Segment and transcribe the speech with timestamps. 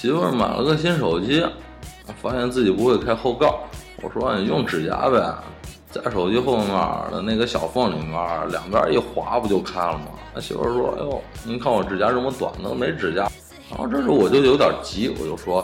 [0.00, 1.44] 媳妇儿买了个新手机，
[2.22, 3.46] 发现自己不会开后盖。
[4.00, 5.30] 我说你用指甲呗，
[5.90, 6.68] 在手机后面
[7.10, 8.12] 的那个小缝里面，
[8.50, 10.06] 两边一划不就开了吗？
[10.34, 13.30] 那媳妇儿说：“哎呦，您看我指甲这么短，都没指甲。”
[13.68, 15.62] 然后这时候我就有点急，我就说：“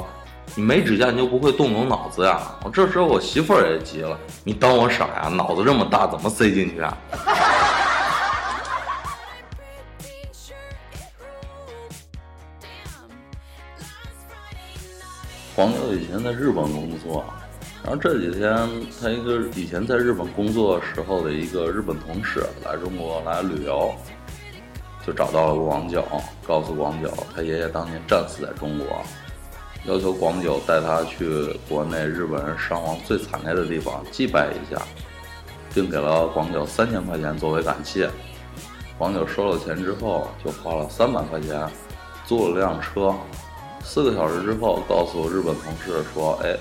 [0.54, 5.30] 你没指甲，你就不会动动脑子呀？”我这时候我媳妇儿也急了：“你当我傻呀？
[5.34, 6.94] 脑子这么大，怎么塞进去啊？”
[15.56, 17.24] 黄牛以前在日本工作。
[17.82, 18.68] 然后这几天，
[19.00, 23.90] 他一个以前在日本工作时候的一个日本同事来中国来旅游，
[25.06, 26.04] 就找到了广九，
[26.46, 28.86] 告诉广九他爷爷当年战死在中国，
[29.86, 31.26] 要求广九带他去
[31.70, 34.82] 国内日本人伤亡最惨烈的地方祭拜一下，
[35.72, 38.10] 并给了广九三千块钱作为感谢。
[38.98, 41.66] 广九收了钱之后，就花了三百块钱
[42.26, 43.14] 租了辆车，
[43.88, 46.54] 四个小时之后告诉日本同事说：“哎，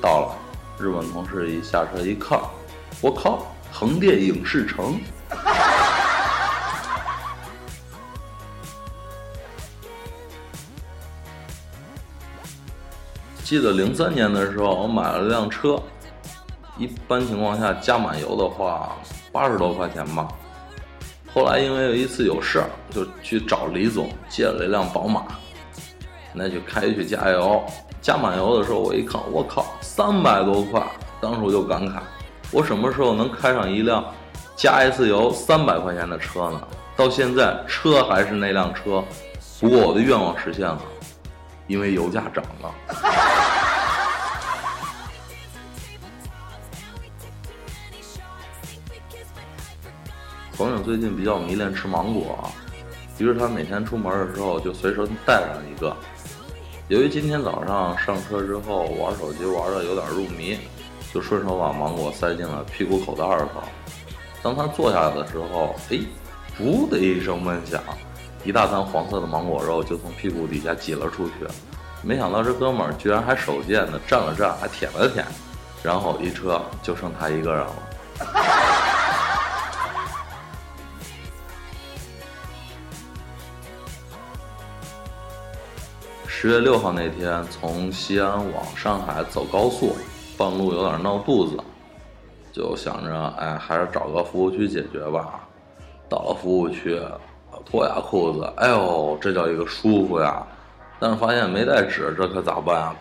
[0.00, 0.38] 到了。”
[0.80, 2.40] 日本同事一下车一看，
[3.00, 4.98] 我靠，横店影视城！
[13.42, 15.82] 记得零三年的时候，我买了辆车，
[16.78, 18.96] 一般情况下加满油的话
[19.32, 20.28] 八十多块钱吧。
[21.34, 25.26] 后来因为有一次有事儿，就去找李总借了一辆宝马，
[26.38, 27.62] 那就开去加油。
[28.00, 30.80] 加满油的时候，我一看，我靠，三百多块！
[31.20, 32.00] 当时我就感慨，
[32.52, 34.04] 我什么时候能开上一辆
[34.54, 36.62] 加一次油三百块钱的车呢？
[36.96, 39.02] 到现在车还是那辆车，
[39.60, 40.80] 不过我的愿望实现了，
[41.66, 42.72] 因为油价涨了。
[50.56, 52.48] 朋友最近比较迷恋吃芒果，
[53.18, 55.94] 于是他每天出门的时候就随身带上一个。
[56.88, 60.56] 由于今天早上上车之后玩手机玩的有点入迷，
[61.12, 63.60] 就顺手把芒果塞进了屁股口袋里头。
[64.42, 65.98] 当他坐下来的时候，哎，
[66.56, 67.82] 噗的一声闷响，
[68.44, 71.32] 一大滩黄色的芒果肉就从屁股底下挤了出去。
[72.02, 75.26] 没想到这哥们儿居然还手贱的蘸了蘸，还舔了舔，
[75.82, 77.72] 然后一车就剩他一个人了。
[86.40, 89.96] 十月六号那天，从西安往上海走高速，
[90.36, 91.56] 半路有点闹肚子，
[92.52, 95.40] 就想着，哎，还是找个服务区解决吧。
[96.08, 96.96] 到了服务区，
[97.68, 100.46] 脱下裤子，哎呦，这叫一个舒服呀！
[101.00, 102.94] 但是发现没带纸，这可咋办啊？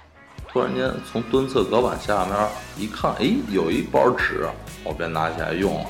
[0.52, 2.36] 突然间，从蹲厕隔板下面
[2.75, 4.50] 一看，哎，有一包纸，
[4.84, 5.86] 我便拿起来用了。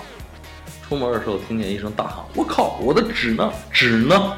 [0.86, 3.50] 出门的时候，听见一声大喊：“我靠，我的纸呢？
[3.72, 4.34] 纸呢？”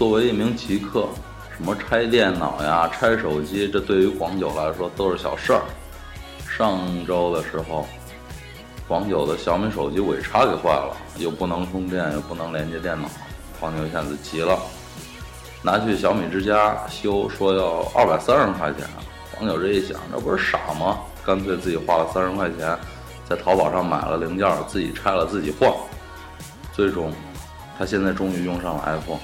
[0.00, 1.08] 作为一名极客，
[1.54, 5.60] 什么拆电脑呀、拆手机，这对于广九来说都是小事儿。
[6.48, 7.86] 上周的时候，
[8.88, 13.10] 广九的小米手机尾插给坏了，又不能充电，又不能连接电脑，
[13.60, 14.58] 黄九一下子急了，
[15.60, 18.88] 拿去小米之家修，说要二百三十块钱。
[19.34, 20.96] 黄九这一想，这不是傻吗？
[21.26, 22.74] 干脆自己花了三十块钱，
[23.28, 25.70] 在淘宝上买了零件，自己拆了自己换。
[26.72, 27.12] 最终，
[27.78, 29.20] 他现在终于用上了 iPhone。